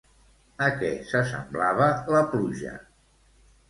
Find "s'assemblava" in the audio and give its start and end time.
1.11-1.93